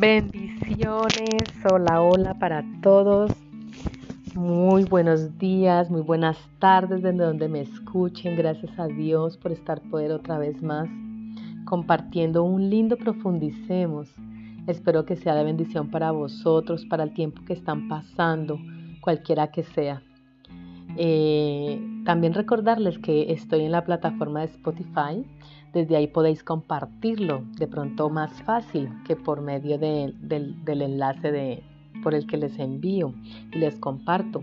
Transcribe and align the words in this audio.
Bendiciones, 0.00 1.42
hola, 1.70 2.00
hola 2.00 2.32
para 2.38 2.64
todos. 2.80 3.32
Muy 4.34 4.84
buenos 4.84 5.36
días, 5.38 5.90
muy 5.90 6.00
buenas 6.00 6.38
tardes 6.58 7.02
desde 7.02 7.22
donde 7.22 7.48
me 7.48 7.60
escuchen. 7.60 8.34
Gracias 8.34 8.78
a 8.78 8.86
Dios 8.86 9.36
por 9.36 9.52
estar 9.52 9.82
poder 9.90 10.12
otra 10.12 10.38
vez 10.38 10.62
más 10.62 10.88
compartiendo 11.66 12.44
un 12.44 12.70
lindo 12.70 12.96
profundicemos. 12.96 14.08
Espero 14.66 15.04
que 15.04 15.16
sea 15.16 15.34
de 15.34 15.44
bendición 15.44 15.90
para 15.90 16.12
vosotros, 16.12 16.86
para 16.86 17.02
el 17.02 17.12
tiempo 17.12 17.42
que 17.44 17.52
están 17.52 17.86
pasando, 17.86 18.58
cualquiera 19.02 19.48
que 19.48 19.64
sea. 19.64 20.02
Eh, 20.96 21.78
también 22.06 22.32
recordarles 22.32 22.98
que 22.98 23.32
estoy 23.32 23.64
en 23.64 23.72
la 23.72 23.84
plataforma 23.84 24.40
de 24.40 24.46
Spotify. 24.46 25.26
Desde 25.72 25.96
ahí 25.96 26.08
podéis 26.08 26.42
compartirlo 26.42 27.44
de 27.56 27.66
pronto 27.66 28.10
más 28.10 28.30
fácil 28.42 28.90
que 29.06 29.14
por 29.14 29.40
medio 29.40 29.78
del, 29.78 30.16
enlace 30.66 31.30
de, 31.30 31.62
por 32.02 32.14
el 32.14 32.26
que 32.26 32.36
les 32.36 32.58
envío 32.58 33.14
y 33.52 33.58
les 33.58 33.78
comparto. 33.78 34.42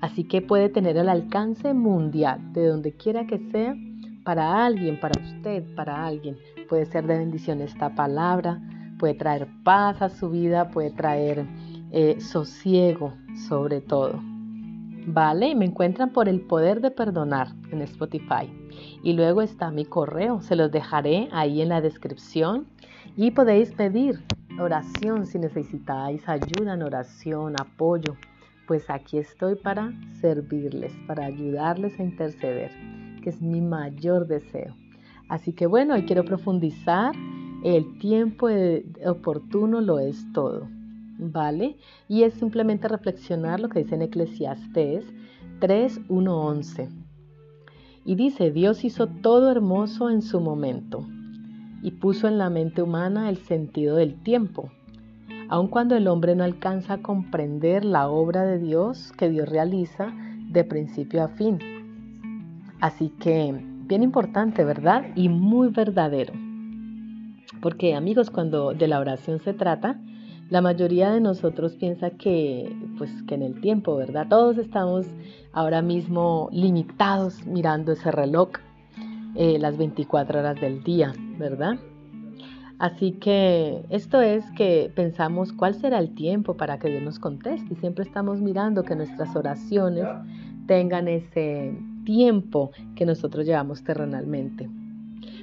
Así 0.00 0.24
que 0.24 0.40
puede 0.40 0.68
tener 0.68 0.96
el 0.96 1.08
alcance 1.08 1.74
mundial 1.74 2.52
de 2.52 2.66
donde 2.66 2.92
quiera 2.92 3.26
que 3.26 3.38
sea 3.50 3.76
para 4.24 4.64
alguien, 4.64 5.00
para 5.00 5.20
usted, 5.20 5.64
para 5.74 6.06
alguien. 6.06 6.36
Puede 6.68 6.86
ser 6.86 7.06
de 7.06 7.18
bendición 7.18 7.60
esta 7.60 7.94
palabra, 7.94 8.60
puede 8.98 9.14
traer 9.14 9.48
paz 9.64 10.00
a 10.00 10.08
su 10.08 10.30
vida, 10.30 10.70
puede 10.70 10.90
traer 10.90 11.46
eh, 11.90 12.20
sosiego 12.20 13.14
sobre 13.48 13.80
todo. 13.80 14.31
Vale, 15.06 15.48
y 15.48 15.54
me 15.56 15.64
encuentran 15.64 16.10
por 16.12 16.28
el 16.28 16.40
poder 16.40 16.80
de 16.80 16.92
perdonar 16.92 17.48
en 17.72 17.82
Spotify. 17.82 18.48
Y 19.02 19.14
luego 19.14 19.42
está 19.42 19.72
mi 19.72 19.84
correo, 19.84 20.42
se 20.42 20.54
los 20.54 20.70
dejaré 20.70 21.28
ahí 21.32 21.60
en 21.60 21.70
la 21.70 21.80
descripción 21.80 22.66
y 23.16 23.32
podéis 23.32 23.72
pedir 23.72 24.22
oración 24.60 25.26
si 25.26 25.40
necesitáis 25.40 26.28
ayuda 26.28 26.74
en 26.74 26.82
oración, 26.82 27.54
apoyo. 27.60 28.14
Pues 28.68 28.88
aquí 28.90 29.18
estoy 29.18 29.56
para 29.56 29.92
servirles, 30.20 30.92
para 31.08 31.26
ayudarles 31.26 31.98
a 31.98 32.04
interceder, 32.04 32.70
que 33.22 33.30
es 33.30 33.42
mi 33.42 33.60
mayor 33.60 34.28
deseo. 34.28 34.76
Así 35.28 35.52
que 35.52 35.66
bueno, 35.66 35.94
hoy 35.94 36.04
quiero 36.04 36.24
profundizar. 36.24 37.12
El 37.64 37.98
tiempo 37.98 38.48
oportuno 39.04 39.80
lo 39.80 39.98
es 39.98 40.24
todo. 40.32 40.68
¿Vale? 41.30 41.76
Y 42.08 42.24
es 42.24 42.34
simplemente 42.34 42.88
reflexionar 42.88 43.60
lo 43.60 43.68
que 43.68 43.82
dice 43.82 43.94
en 43.94 44.02
Eclesiastés 44.02 45.04
3, 45.60 46.00
1, 46.08 46.40
11. 46.46 46.88
Y 48.04 48.14
dice, 48.16 48.50
Dios 48.50 48.84
hizo 48.84 49.06
todo 49.06 49.50
hermoso 49.50 50.10
en 50.10 50.22
su 50.22 50.40
momento 50.40 51.06
y 51.82 51.92
puso 51.92 52.26
en 52.28 52.38
la 52.38 52.50
mente 52.50 52.82
humana 52.82 53.28
el 53.28 53.36
sentido 53.36 53.96
del 53.96 54.14
tiempo. 54.22 54.70
Aun 55.48 55.68
cuando 55.68 55.96
el 55.96 56.08
hombre 56.08 56.34
no 56.34 56.44
alcanza 56.44 56.94
a 56.94 57.02
comprender 57.02 57.84
la 57.84 58.08
obra 58.08 58.44
de 58.44 58.58
Dios 58.58 59.12
que 59.18 59.28
Dios 59.28 59.48
realiza 59.48 60.12
de 60.48 60.64
principio 60.64 61.22
a 61.22 61.28
fin. 61.28 61.58
Así 62.80 63.10
que, 63.20 63.54
bien 63.86 64.02
importante, 64.02 64.64
¿verdad? 64.64 65.04
Y 65.14 65.28
muy 65.28 65.68
verdadero. 65.68 66.32
Porque 67.60 67.94
amigos, 67.94 68.30
cuando 68.30 68.72
de 68.74 68.88
la 68.88 68.98
oración 68.98 69.38
se 69.38 69.52
trata, 69.52 70.00
la 70.52 70.60
mayoría 70.60 71.10
de 71.10 71.20
nosotros 71.22 71.76
piensa 71.76 72.10
que, 72.10 72.70
pues, 72.98 73.10
que 73.22 73.36
en 73.36 73.42
el 73.42 73.58
tiempo, 73.62 73.96
¿verdad? 73.96 74.26
Todos 74.28 74.58
estamos 74.58 75.06
ahora 75.54 75.80
mismo 75.80 76.50
limitados 76.52 77.46
mirando 77.46 77.92
ese 77.92 78.10
reloj 78.10 78.50
eh, 79.34 79.58
las 79.58 79.78
24 79.78 80.40
horas 80.40 80.60
del 80.60 80.84
día, 80.84 81.14
¿verdad? 81.38 81.78
Así 82.78 83.12
que 83.12 83.82
esto 83.88 84.20
es 84.20 84.44
que 84.50 84.92
pensamos 84.94 85.54
cuál 85.54 85.74
será 85.74 85.98
el 85.98 86.14
tiempo 86.14 86.54
para 86.54 86.78
que 86.78 86.90
Dios 86.90 87.02
nos 87.02 87.18
conteste 87.18 87.72
y 87.72 87.76
siempre 87.76 88.04
estamos 88.04 88.42
mirando 88.42 88.82
que 88.82 88.94
nuestras 88.94 89.34
oraciones 89.34 90.04
tengan 90.66 91.08
ese 91.08 91.74
tiempo 92.04 92.72
que 92.94 93.06
nosotros 93.06 93.46
llevamos 93.46 93.84
terrenalmente. 93.84 94.68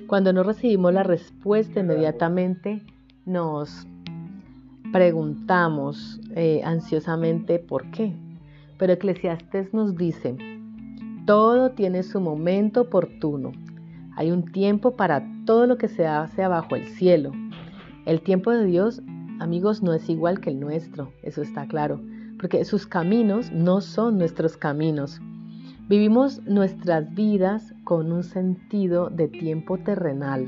Cuando 0.06 0.34
no 0.34 0.44
recibimos 0.44 0.94
la 0.94 1.02
respuesta 1.02 1.80
inmediatamente, 1.80 2.84
nos 3.26 3.88
preguntamos 4.92 6.20
eh, 6.36 6.62
ansiosamente 6.64 7.60
por 7.60 7.90
qué. 7.92 8.16
Pero 8.78 8.94
Eclesiastes 8.94 9.74
nos 9.74 9.96
dice, 9.96 10.38
todo 11.26 11.72
tiene 11.72 12.04
su 12.04 12.20
momento 12.22 12.82
oportuno. 12.82 13.52
Hay 14.16 14.32
un 14.32 14.52
tiempo 14.52 14.96
para 14.96 15.24
todo 15.46 15.68
lo 15.68 15.78
que 15.78 15.88
se 15.88 16.08
hace 16.08 16.44
abajo 16.44 16.76
el 16.76 16.88
cielo. 16.88 17.32
El 18.06 18.22
tiempo 18.22 18.52
de 18.52 18.66
Dios, 18.66 19.02
amigos, 19.40 19.84
no 19.84 19.94
es 19.94 20.10
igual 20.10 20.40
que 20.40 20.50
el 20.50 20.60
nuestro, 20.60 21.14
eso 21.24 21.42
está 21.42 21.68
claro, 21.68 22.02
porque 22.40 22.64
sus 22.66 22.88
caminos 22.88 23.52
no 23.52 23.82
son 23.82 24.18
nuestros 24.18 24.58
caminos. 24.58 25.22
Vivimos 25.88 26.42
nuestras 26.46 27.14
vidas 27.14 27.74
con 27.84 28.12
un 28.12 28.24
sentido 28.24 29.10
de 29.10 29.28
tiempo 29.28 29.78
terrenal, 29.78 30.48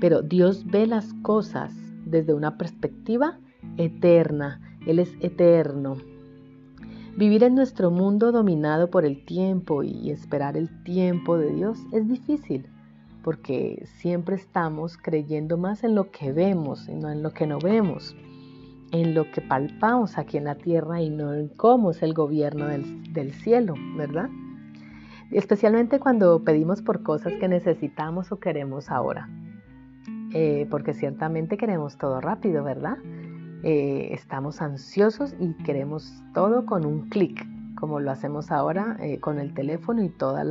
pero 0.00 0.22
Dios 0.22 0.66
ve 0.66 0.86
las 0.86 1.12
cosas 1.22 1.85
desde 2.06 2.32
una 2.32 2.56
perspectiva 2.56 3.38
eterna. 3.76 4.60
Él 4.86 4.98
es 4.98 5.12
eterno. 5.20 5.96
Vivir 7.16 7.44
en 7.44 7.54
nuestro 7.54 7.90
mundo 7.90 8.32
dominado 8.32 8.90
por 8.90 9.04
el 9.04 9.24
tiempo 9.24 9.82
y 9.82 10.10
esperar 10.10 10.56
el 10.56 10.82
tiempo 10.84 11.36
de 11.36 11.52
Dios 11.52 11.78
es 11.92 12.08
difícil 12.08 12.66
porque 13.26 13.84
siempre 13.98 14.36
estamos 14.36 14.96
creyendo 14.96 15.56
más 15.56 15.82
en 15.82 15.96
lo 15.96 16.12
que 16.12 16.30
vemos 16.30 16.88
y 16.88 16.94
no 16.94 17.10
en 17.10 17.24
lo 17.24 17.32
que 17.32 17.48
no 17.48 17.58
vemos, 17.58 18.14
en 18.92 19.14
lo 19.14 19.28
que 19.32 19.40
palpamos 19.40 20.16
aquí 20.16 20.36
en 20.36 20.44
la 20.44 20.54
tierra 20.54 21.02
y 21.02 21.10
no 21.10 21.34
en 21.34 21.48
cómo 21.48 21.90
es 21.90 22.04
el 22.04 22.14
gobierno 22.14 22.66
del, 22.66 23.12
del 23.12 23.32
cielo, 23.32 23.74
¿verdad? 23.96 24.28
Especialmente 25.32 25.98
cuando 25.98 26.44
pedimos 26.44 26.82
por 26.82 27.02
cosas 27.02 27.32
que 27.40 27.48
necesitamos 27.48 28.30
o 28.30 28.38
queremos 28.38 28.92
ahora. 28.92 29.28
Eh, 30.38 30.66
porque 30.70 30.92
ciertamente 30.92 31.56
queremos 31.56 31.96
todo 31.96 32.20
rápido, 32.20 32.62
¿verdad? 32.62 32.98
Eh, 33.62 34.10
estamos 34.12 34.60
ansiosos 34.60 35.34
y 35.40 35.54
queremos 35.64 36.22
todo 36.34 36.66
con 36.66 36.84
un 36.84 37.08
clic, 37.08 37.42
como 37.74 38.00
lo 38.00 38.10
hacemos 38.10 38.50
ahora 38.50 38.98
eh, 39.00 39.18
con 39.18 39.38
el 39.38 39.54
teléfono 39.54 40.04
y 40.04 40.10
todos 40.10 40.46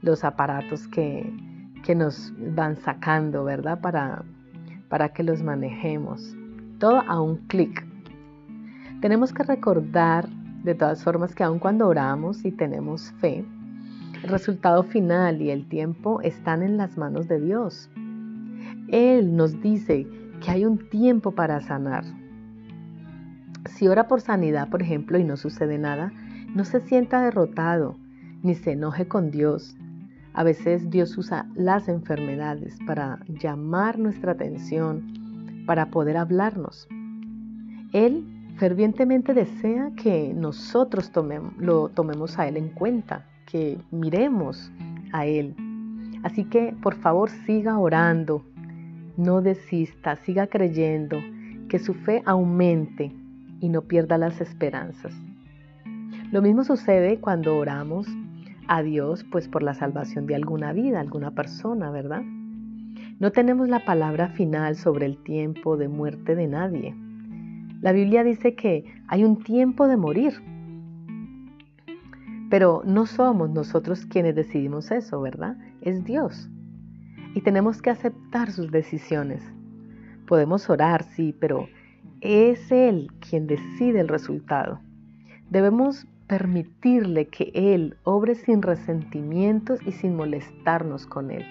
los 0.00 0.24
aparatos 0.24 0.88
que, 0.88 1.30
que, 1.82 1.94
nos 1.94 2.32
van 2.56 2.76
sacando, 2.76 3.44
¿verdad? 3.44 3.78
Para, 3.82 4.24
para 4.88 5.10
que 5.10 5.22
los 5.22 5.42
manejemos. 5.42 6.34
Todo 6.78 7.02
a 7.06 7.20
un 7.20 7.36
clic. 7.46 7.86
Tenemos 9.02 9.34
que 9.34 9.42
recordar, 9.42 10.30
de 10.62 10.74
todas 10.74 11.04
formas, 11.04 11.34
que 11.34 11.44
aun 11.44 11.58
cuando 11.58 11.88
oramos 11.88 12.42
y 12.42 12.52
tenemos 12.52 13.12
fe, 13.20 13.44
el 14.22 14.30
resultado 14.30 14.82
final 14.82 15.42
y 15.42 15.50
el 15.50 15.68
tiempo 15.68 16.22
están 16.22 16.62
en 16.62 16.78
las 16.78 16.96
manos 16.96 17.28
de 17.28 17.38
Dios. 17.38 17.90
Él 18.88 19.36
nos 19.36 19.60
dice 19.60 20.06
que 20.40 20.50
hay 20.50 20.64
un 20.64 20.78
tiempo 20.88 21.32
para 21.32 21.60
sanar. 21.60 22.04
Si 23.66 23.88
ora 23.88 24.08
por 24.08 24.20
sanidad, 24.20 24.68
por 24.68 24.82
ejemplo, 24.82 25.18
y 25.18 25.24
no 25.24 25.36
sucede 25.36 25.78
nada, 25.78 26.12
no 26.54 26.64
se 26.64 26.80
sienta 26.80 27.22
derrotado 27.22 27.96
ni 28.42 28.54
se 28.54 28.72
enoje 28.72 29.08
con 29.08 29.30
Dios. 29.30 29.76
A 30.34 30.44
veces 30.44 30.90
Dios 30.90 31.16
usa 31.16 31.46
las 31.54 31.88
enfermedades 31.88 32.76
para 32.86 33.20
llamar 33.26 33.98
nuestra 33.98 34.32
atención, 34.32 35.64
para 35.66 35.86
poder 35.86 36.16
hablarnos. 36.16 36.86
Él 37.92 38.24
fervientemente 38.56 39.32
desea 39.32 39.92
que 39.96 40.34
nosotros 40.34 41.10
lo 41.58 41.88
tomemos 41.88 42.38
a 42.38 42.46
Él 42.46 42.56
en 42.56 42.68
cuenta, 42.68 43.24
que 43.46 43.78
miremos 43.90 44.70
a 45.12 45.24
Él. 45.26 45.54
Así 46.22 46.44
que 46.44 46.74
por 46.82 46.96
favor 46.96 47.30
siga 47.30 47.78
orando, 47.78 48.44
no 49.16 49.42
desista, 49.42 50.16
siga 50.16 50.46
creyendo, 50.46 51.18
que 51.68 51.78
su 51.78 51.94
fe 51.94 52.22
aumente 52.26 53.12
y 53.60 53.68
no 53.68 53.82
pierda 53.82 54.18
las 54.18 54.40
esperanzas. 54.40 55.14
Lo 56.30 56.42
mismo 56.42 56.64
sucede 56.64 57.20
cuando 57.20 57.56
oramos 57.56 58.08
a 58.66 58.82
Dios 58.82 59.24
pues 59.30 59.48
por 59.48 59.62
la 59.62 59.74
salvación 59.74 60.26
de 60.26 60.34
alguna 60.34 60.72
vida, 60.72 61.00
alguna 61.00 61.30
persona, 61.30 61.90
¿verdad? 61.90 62.22
No 63.20 63.30
tenemos 63.30 63.68
la 63.68 63.84
palabra 63.84 64.28
final 64.28 64.76
sobre 64.76 65.06
el 65.06 65.22
tiempo 65.22 65.76
de 65.76 65.88
muerte 65.88 66.34
de 66.34 66.46
nadie. 66.48 66.94
La 67.80 67.92
Biblia 67.92 68.24
dice 68.24 68.54
que 68.54 68.84
hay 69.06 69.24
un 69.24 69.42
tiempo 69.42 69.86
de 69.86 69.96
morir, 69.96 70.32
pero 72.50 72.82
no 72.84 73.06
somos 73.06 73.50
nosotros 73.50 74.06
quienes 74.06 74.34
decidimos 74.34 74.90
eso, 74.90 75.20
¿verdad? 75.20 75.56
Es 75.80 76.04
Dios 76.04 76.48
y 77.34 77.40
tenemos 77.40 77.82
que 77.82 77.90
aceptar 77.90 78.50
sus 78.50 78.70
decisiones. 78.70 79.42
Podemos 80.26 80.70
orar, 80.70 81.02
sí, 81.02 81.34
pero 81.38 81.68
es 82.20 82.72
Él 82.72 83.08
quien 83.20 83.46
decide 83.46 84.00
el 84.00 84.08
resultado. 84.08 84.80
Debemos 85.50 86.06
permitirle 86.26 87.26
que 87.28 87.50
Él 87.54 87.96
obre 88.04 88.34
sin 88.34 88.62
resentimientos 88.62 89.80
y 89.86 89.92
sin 89.92 90.16
molestarnos 90.16 91.06
con 91.06 91.30
Él. 91.30 91.44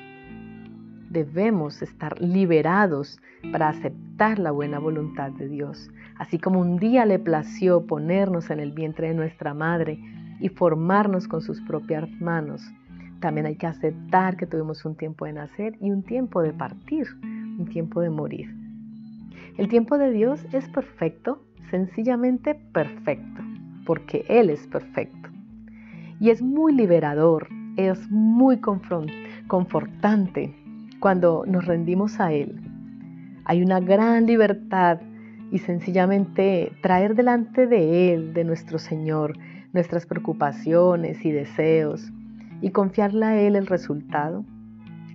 debemos 1.10 1.84
estar 1.84 2.20
liberados 2.20 3.20
para 3.52 3.70
aceptar 3.70 4.40
la 4.40 4.50
buena 4.50 4.80
voluntad 4.80 5.32
de 5.32 5.48
Dios. 5.48 5.92
Así 6.18 6.40
como 6.40 6.60
un 6.60 6.78
día 6.78 7.06
le 7.06 7.20
plació 7.20 7.86
ponernos 7.86 8.50
en 8.50 8.60
el 8.60 8.72
vientre 8.72 9.10
de 9.10 9.14
nuestra 9.14 9.54
madre 9.54 10.00
y 10.40 10.50
formarnos 10.50 11.28
con 11.28 11.42
sus 11.42 11.62
propias 11.62 12.10
manos, 12.20 12.64
también 13.24 13.46
hay 13.46 13.56
que 13.56 13.68
aceptar 13.68 14.36
que 14.36 14.46
tuvimos 14.46 14.84
un 14.84 14.96
tiempo 14.96 15.24
de 15.24 15.32
nacer 15.32 15.78
y 15.80 15.92
un 15.92 16.04
tiempo 16.04 16.42
de 16.42 16.52
partir, 16.52 17.08
un 17.24 17.70
tiempo 17.72 18.02
de 18.02 18.10
morir. 18.10 18.54
El 19.58 19.70
tiempo 19.70 19.98
de 19.98 20.12
Dios 20.12 20.46
es 20.52 20.68
perfecto, 20.68 21.42
sencillamente 21.72 22.54
perfecto, 22.74 23.42
porque 23.86 24.26
Él 24.28 24.50
es 24.50 24.68
perfecto. 24.68 25.30
Y 26.20 26.32
es 26.32 26.42
muy 26.42 26.74
liberador, 26.74 27.48
es 27.78 28.12
muy 28.12 28.60
confortante 28.60 30.54
cuando 31.00 31.46
nos 31.48 31.66
rendimos 31.66 32.20
a 32.20 32.34
Él. 32.34 32.60
Hay 33.46 33.64
una 33.64 33.80
gran 33.80 34.26
libertad 34.26 35.00
y 35.50 35.60
sencillamente 35.60 36.74
traer 36.82 37.16
delante 37.16 37.68
de 37.68 38.14
Él, 38.14 38.34
de 38.34 38.44
nuestro 38.44 38.80
Señor, 38.80 39.38
nuestras 39.72 40.06
preocupaciones 40.06 41.24
y 41.24 41.32
deseos 41.32 42.12
y 42.64 42.70
confiarle 42.70 43.26
a 43.26 43.42
Él 43.42 43.58
el 43.58 43.68
resultado. 43.68 44.46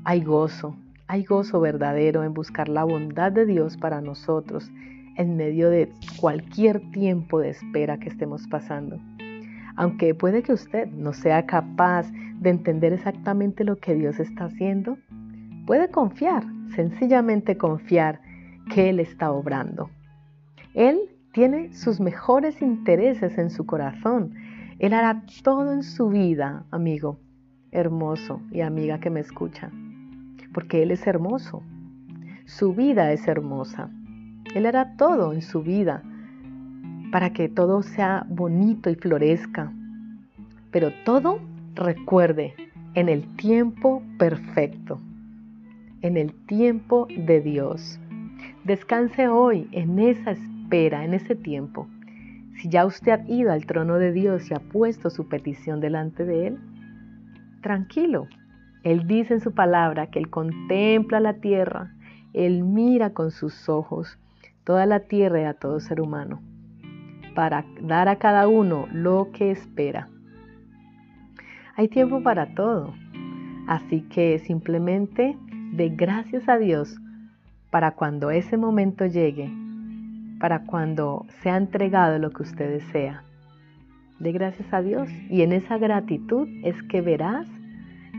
Hay 0.04 0.22
gozo, 0.22 0.76
hay 1.06 1.24
gozo 1.24 1.60
verdadero 1.60 2.22
en 2.22 2.34
buscar 2.34 2.68
la 2.68 2.84
bondad 2.84 3.32
de 3.32 3.46
Dios 3.46 3.78
para 3.78 4.02
nosotros 4.02 4.70
en 5.16 5.34
medio 5.38 5.70
de 5.70 5.90
cualquier 6.20 6.78
tiempo 6.90 7.40
de 7.40 7.48
espera 7.48 7.96
que 7.96 8.10
estemos 8.10 8.46
pasando. 8.48 9.00
Aunque 9.76 10.14
puede 10.14 10.42
que 10.42 10.52
usted 10.52 10.88
no 10.88 11.14
sea 11.14 11.46
capaz 11.46 12.12
de 12.38 12.50
entender 12.50 12.92
exactamente 12.92 13.64
lo 13.64 13.76
que 13.76 13.94
Dios 13.94 14.20
está 14.20 14.44
haciendo, 14.44 14.98
puede 15.66 15.88
confiar, 15.88 16.44
sencillamente 16.74 17.56
confiar 17.56 18.20
que 18.74 18.90
Él 18.90 19.00
está 19.00 19.32
obrando. 19.32 19.88
Él 20.74 20.98
tiene 21.32 21.72
sus 21.72 21.98
mejores 21.98 22.60
intereses 22.60 23.38
en 23.38 23.48
su 23.48 23.64
corazón. 23.64 24.34
Él 24.78 24.92
hará 24.92 25.22
todo 25.42 25.72
en 25.72 25.82
su 25.82 26.10
vida, 26.10 26.66
amigo, 26.70 27.18
hermoso 27.72 28.40
y 28.50 28.60
amiga 28.60 29.00
que 29.00 29.10
me 29.10 29.20
escucha 29.20 29.70
porque 30.52 30.82
Él 30.82 30.90
es 30.90 31.06
hermoso. 31.06 31.62
Su 32.44 32.74
vida 32.74 33.12
es 33.12 33.28
hermosa. 33.28 33.90
Él 34.54 34.66
hará 34.66 34.96
todo 34.96 35.32
en 35.32 35.42
su 35.42 35.62
vida 35.62 36.02
para 37.12 37.32
que 37.32 37.48
todo 37.48 37.82
sea 37.82 38.26
bonito 38.28 38.90
y 38.90 38.94
florezca. 38.94 39.72
Pero 40.70 40.92
todo, 41.04 41.38
recuerde, 41.74 42.54
en 42.94 43.08
el 43.08 43.24
tiempo 43.36 44.02
perfecto, 44.18 45.00
en 46.02 46.16
el 46.16 46.32
tiempo 46.46 47.06
de 47.16 47.40
Dios. 47.40 48.00
Descanse 48.64 49.28
hoy 49.28 49.68
en 49.72 49.98
esa 49.98 50.32
espera, 50.32 51.04
en 51.04 51.14
ese 51.14 51.34
tiempo. 51.34 51.86
Si 52.56 52.68
ya 52.68 52.84
usted 52.84 53.12
ha 53.12 53.30
ido 53.30 53.52
al 53.52 53.66
trono 53.66 53.98
de 53.98 54.12
Dios 54.12 54.50
y 54.50 54.54
ha 54.54 54.58
puesto 54.58 55.10
su 55.10 55.28
petición 55.28 55.80
delante 55.80 56.24
de 56.24 56.48
Él, 56.48 56.58
tranquilo, 57.62 58.28
él 58.84 59.06
dice 59.06 59.34
en 59.34 59.40
su 59.40 59.52
palabra 59.52 60.06
que 60.06 60.18
Él 60.18 60.30
contempla 60.30 61.20
la 61.20 61.34
tierra, 61.34 61.92
Él 62.32 62.64
mira 62.64 63.10
con 63.10 63.30
sus 63.30 63.68
ojos 63.68 64.18
toda 64.64 64.86
la 64.86 65.00
tierra 65.00 65.40
y 65.40 65.44
a 65.44 65.54
todo 65.54 65.80
ser 65.80 66.00
humano, 66.00 66.40
para 67.34 67.64
dar 67.82 68.08
a 68.08 68.16
cada 68.16 68.48
uno 68.48 68.86
lo 68.92 69.30
que 69.32 69.50
espera. 69.50 70.08
Hay 71.76 71.88
tiempo 71.88 72.22
para 72.22 72.54
todo, 72.54 72.94
así 73.66 74.02
que 74.02 74.38
simplemente 74.38 75.36
de 75.72 75.88
gracias 75.90 76.48
a 76.48 76.58
Dios 76.58 76.96
para 77.70 77.92
cuando 77.92 78.30
ese 78.30 78.56
momento 78.56 79.06
llegue, 79.06 79.50
para 80.40 80.64
cuando 80.64 81.26
sea 81.42 81.56
entregado 81.56 82.18
lo 82.18 82.30
que 82.30 82.42
usted 82.42 82.70
desea. 82.70 83.22
De 84.18 84.32
gracias 84.32 84.72
a 84.72 84.82
Dios 84.82 85.08
y 85.30 85.42
en 85.42 85.52
esa 85.52 85.78
gratitud 85.78 86.48
es 86.64 86.82
que 86.84 87.00
verás 87.00 87.46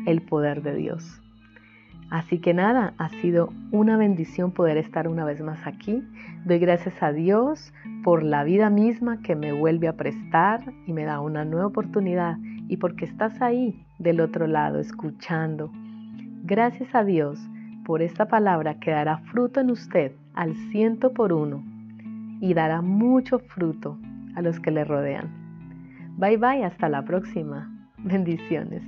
el 0.05 0.21
poder 0.21 0.61
de 0.61 0.75
Dios. 0.75 1.21
Así 2.09 2.39
que 2.39 2.53
nada, 2.53 2.93
ha 2.97 3.09
sido 3.09 3.53
una 3.71 3.95
bendición 3.95 4.51
poder 4.51 4.77
estar 4.77 5.07
una 5.07 5.25
vez 5.25 5.41
más 5.41 5.67
aquí. 5.67 6.01
Doy 6.45 6.57
gracias 6.57 7.03
a 7.03 7.11
Dios 7.11 7.71
por 8.03 8.23
la 8.23 8.43
vida 8.43 8.69
misma 8.69 9.21
que 9.21 9.35
me 9.35 9.51
vuelve 9.51 9.87
a 9.87 9.95
prestar 9.95 10.73
y 10.87 10.93
me 10.93 11.03
da 11.03 11.19
una 11.19 11.45
nueva 11.45 11.67
oportunidad 11.67 12.37
y 12.67 12.77
porque 12.77 13.05
estás 13.05 13.41
ahí 13.41 13.85
del 13.99 14.21
otro 14.21 14.47
lado 14.47 14.79
escuchando. 14.79 15.71
Gracias 16.43 16.95
a 16.95 17.03
Dios 17.03 17.39
por 17.85 18.01
esta 18.01 18.27
palabra 18.27 18.79
que 18.79 18.91
dará 18.91 19.19
fruto 19.31 19.59
en 19.59 19.69
usted 19.69 20.13
al 20.33 20.55
ciento 20.71 21.13
por 21.13 21.31
uno 21.31 21.63
y 22.41 22.53
dará 22.53 22.81
mucho 22.81 23.39
fruto 23.39 23.99
a 24.35 24.41
los 24.41 24.59
que 24.59 24.71
le 24.71 24.83
rodean. 24.83 25.38
Bye 26.19 26.35
bye, 26.35 26.65
hasta 26.65 26.89
la 26.89 27.01
próxima. 27.01 27.71
Bendiciones. 27.99 28.83